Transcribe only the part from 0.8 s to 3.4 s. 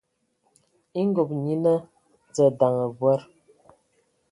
E ngob nyina dza ndaŋ abɔad.